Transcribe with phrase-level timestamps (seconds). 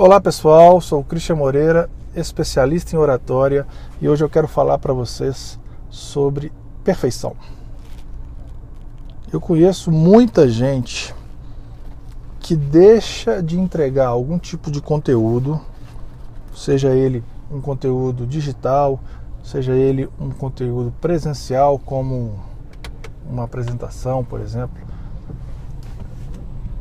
[0.00, 3.66] Olá pessoal, sou o Christian Moreira, especialista em oratória
[4.00, 5.58] e hoje eu quero falar para vocês
[5.90, 6.52] sobre
[6.84, 7.34] perfeição.
[9.32, 11.12] Eu conheço muita gente
[12.38, 15.60] que deixa de entregar algum tipo de conteúdo,
[16.54, 19.00] seja ele um conteúdo digital,
[19.42, 22.38] seja ele um conteúdo presencial, como
[23.28, 24.80] uma apresentação, por exemplo,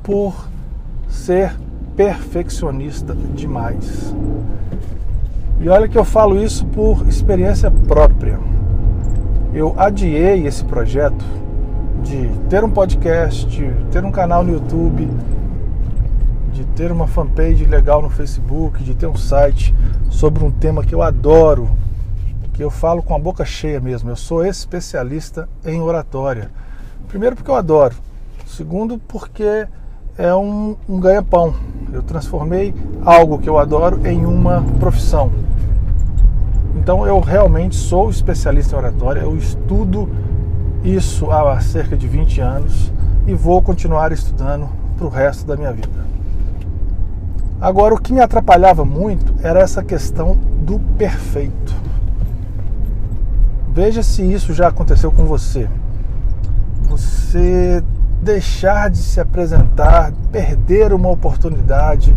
[0.04, 0.36] por
[1.10, 1.58] ser
[1.98, 4.16] perfeccionista demais.
[5.60, 8.40] E olha que eu falo isso por experiência própria.
[9.52, 11.26] Eu adiei esse projeto
[12.04, 15.10] de ter um podcast, de ter um canal no YouTube,
[16.54, 19.74] de ter uma fanpage legal no Facebook, de ter um site
[20.12, 21.68] sobre um tema que eu adoro,
[22.54, 24.12] que eu falo com a boca cheia mesmo.
[24.12, 26.52] Eu sou especialista em oratória.
[27.08, 27.96] Primeiro porque eu adoro.
[28.46, 29.68] Segundo porque
[30.18, 31.54] é um, um ganha-pão.
[31.94, 32.74] Eu transformei
[33.06, 35.32] algo que eu adoro em uma profissão.
[36.76, 40.10] Então eu realmente sou especialista em oratória, eu estudo
[40.84, 42.92] isso há cerca de 20 anos
[43.26, 46.08] e vou continuar estudando para o resto da minha vida.
[47.60, 51.76] Agora, o que me atrapalhava muito era essa questão do perfeito.
[53.74, 55.68] Veja se isso já aconteceu com você.
[56.84, 57.84] Você
[58.22, 62.16] deixar de se apresentar, perder uma oportunidade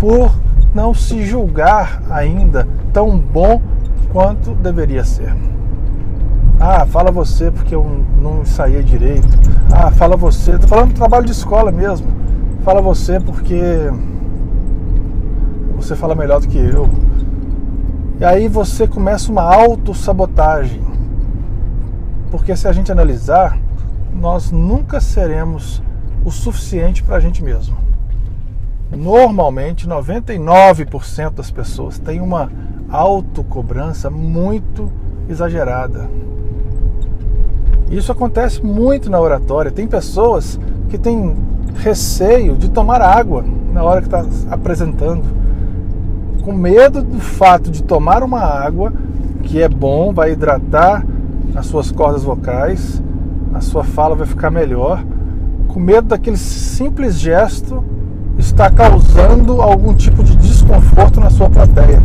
[0.00, 0.34] por
[0.74, 3.60] não se julgar ainda tão bom
[4.12, 5.34] quanto deveria ser.
[6.58, 7.84] Ah, fala você porque eu
[8.20, 9.28] não ensaiei direito.
[9.72, 12.06] Ah, fala você, tô falando do trabalho de escola mesmo.
[12.62, 13.90] Fala você porque
[15.76, 16.88] você fala melhor do que eu.
[18.20, 20.80] E aí você começa uma autossabotagem.
[22.30, 23.58] Porque se a gente analisar,
[24.14, 25.82] nós nunca seremos
[26.24, 27.76] o suficiente para a gente mesmo.
[28.90, 32.50] Normalmente, 99% das pessoas têm uma
[32.90, 34.90] autocobrança muito
[35.28, 36.08] exagerada.
[37.90, 39.70] Isso acontece muito na oratória.
[39.70, 40.58] Tem pessoas
[40.88, 41.34] que têm
[41.76, 45.24] receio de tomar água na hora que está apresentando,
[46.42, 48.92] com medo do fato de tomar uma água
[49.42, 51.04] que é bom, vai hidratar
[51.54, 53.02] as suas cordas vocais,
[53.54, 55.04] a sua fala vai ficar melhor,
[55.68, 57.84] com medo daquele simples gesto
[58.38, 62.02] estar causando algum tipo de desconforto na sua plateia.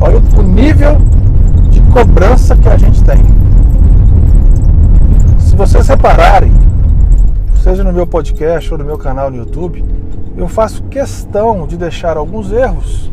[0.00, 0.96] Olha o nível
[1.70, 3.18] de cobrança que a gente tem.
[5.38, 6.52] Se vocês repararem,
[7.62, 9.84] seja no meu podcast ou no meu canal no YouTube,
[10.36, 13.10] eu faço questão de deixar alguns erros,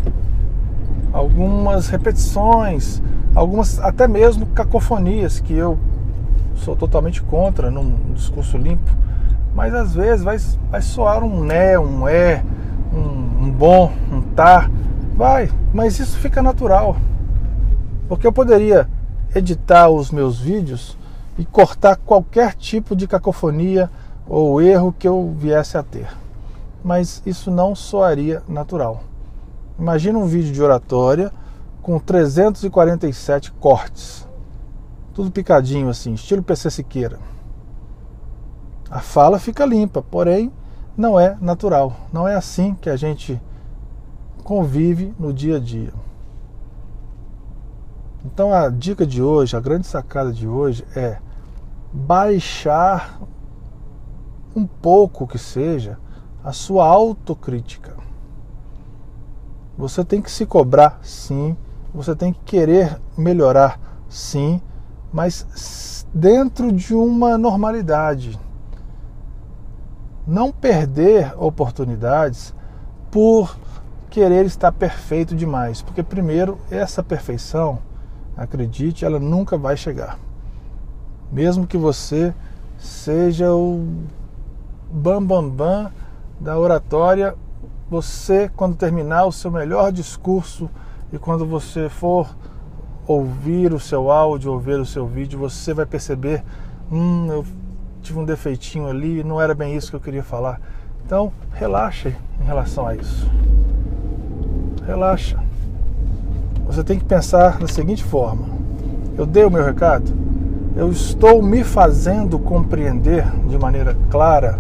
[1.14, 3.02] algumas repetições,
[3.36, 5.78] algumas até mesmo cacofonias que eu
[6.60, 8.92] sou totalmente contra num discurso limpo,
[9.54, 10.38] mas às vezes vai,
[10.70, 12.44] vai soar um né, um é,
[12.94, 14.70] um, um bom, um tá,
[15.16, 16.98] vai, mas isso fica natural,
[18.08, 18.88] porque eu poderia
[19.34, 20.98] editar os meus vídeos
[21.38, 23.90] e cortar qualquer tipo de cacofonia
[24.28, 26.08] ou erro que eu viesse a ter,
[26.84, 29.04] mas isso não soaria natural.
[29.80, 31.32] Imagina um vídeo de oratória
[31.82, 34.29] com 347 cortes
[35.20, 37.20] tudo picadinho assim, estilo PC Siqueira.
[38.90, 40.50] A fala fica limpa, porém
[40.96, 41.94] não é natural.
[42.14, 43.38] Não é assim que a gente
[44.46, 45.92] convive no dia a dia.
[48.24, 51.20] Então a dica de hoje, a grande sacada de hoje é
[51.92, 53.20] baixar
[54.56, 56.00] um pouco que seja
[56.42, 57.98] a sua autocrítica.
[59.78, 61.58] Você tem que se cobrar sim,
[61.94, 63.78] você tem que querer melhorar
[64.08, 64.62] sim,
[65.12, 68.40] mas dentro de uma normalidade.
[70.26, 72.54] Não perder oportunidades
[73.10, 73.58] por
[74.10, 77.80] querer estar perfeito demais, porque primeiro essa perfeição,
[78.38, 80.18] acredite, ela nunca vai chegar.
[81.32, 82.34] Mesmo que você
[82.78, 83.88] seja o
[84.92, 85.92] bam bam bam
[86.40, 87.36] da oratória,
[87.90, 90.70] você quando terminar o seu melhor discurso
[91.12, 92.36] e quando você for
[93.10, 96.44] ouvir o seu áudio, ouvir o seu vídeo, você vai perceber,
[96.92, 97.44] hum, eu
[98.04, 100.62] tive um defeitinho ali, não era bem isso que eu queria falar.
[101.04, 103.28] Então, relaxe em relação a isso.
[104.86, 105.40] Relaxa.
[106.68, 108.46] Você tem que pensar da seguinte forma:
[109.18, 110.12] eu dei o meu recado,
[110.76, 114.60] eu estou me fazendo compreender de maneira clara,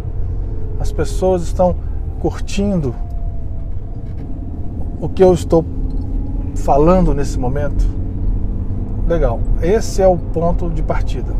[0.79, 1.75] as pessoas estão
[2.19, 2.95] curtindo
[4.99, 5.63] o que eu estou
[6.55, 7.98] falando nesse momento.
[9.09, 9.39] Legal.
[9.59, 11.33] Esse é o ponto de partida.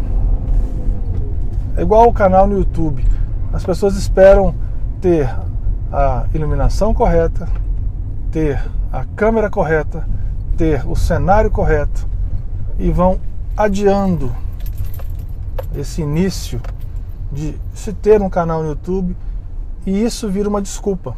[1.78, 3.06] É igual o canal no YouTube.
[3.54, 4.56] As pessoas esperam
[5.00, 5.30] ter
[5.94, 7.48] a iluminação correta,
[8.32, 8.60] ter
[8.92, 10.04] a câmera correta,
[10.58, 12.08] ter o cenário correto
[12.80, 13.20] e vão
[13.56, 14.36] adiando
[15.76, 16.60] esse início
[17.32, 19.16] de se ter um canal no YouTube
[19.86, 21.16] e isso vira uma desculpa.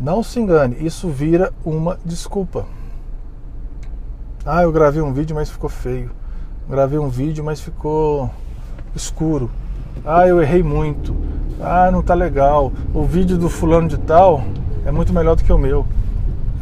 [0.00, 2.66] Não se engane, isso vira uma desculpa.
[4.48, 6.12] Ah, eu gravei um vídeo, mas ficou feio.
[6.70, 8.30] Gravei um vídeo, mas ficou
[8.94, 9.50] escuro.
[10.04, 11.16] Ah, eu errei muito.
[11.60, 12.72] Ah, não tá legal.
[12.94, 14.44] O vídeo do fulano de tal
[14.84, 15.84] é muito melhor do que o meu.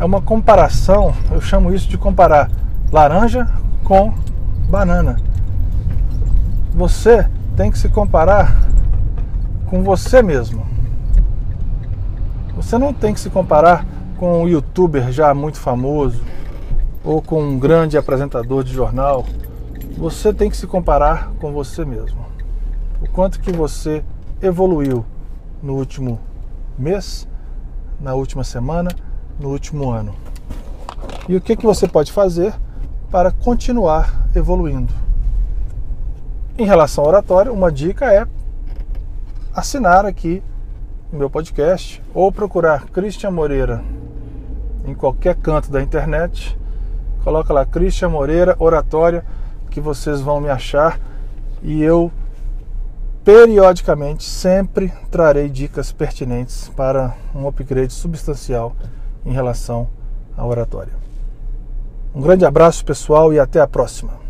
[0.01, 2.51] É uma comparação, eu chamo isso de comparar
[2.91, 3.47] laranja
[3.85, 4.15] com
[4.67, 5.17] banana.
[6.73, 8.67] Você tem que se comparar
[9.67, 10.67] com você mesmo.
[12.57, 13.85] Você não tem que se comparar
[14.17, 16.23] com um youtuber já muito famoso
[17.05, 19.25] ou com um grande apresentador de jornal.
[19.99, 22.25] Você tem que se comparar com você mesmo.
[23.03, 24.03] O quanto que você
[24.41, 25.05] evoluiu
[25.63, 26.19] no último
[26.79, 27.29] mês,
[28.01, 28.91] na última semana,
[29.39, 30.15] no último ano.
[31.29, 32.55] E o que, que você pode fazer
[33.11, 34.93] para continuar evoluindo?
[36.57, 38.27] Em relação ao oratório, uma dica é
[39.55, 40.43] assinar aqui
[41.13, 43.83] o meu podcast ou procurar Christian Moreira
[44.87, 46.59] em qualquer canto da internet.
[47.25, 49.25] Coloca lá Christian Moreira Oratória
[49.71, 51.01] que vocês vão me achar
[51.63, 52.13] e eu
[53.25, 58.77] periodicamente sempre trarei dicas pertinentes para um upgrade substancial
[59.25, 59.89] em relação
[60.37, 60.93] à oratória.
[62.15, 64.24] Um grande abraço pessoal e até a próxima.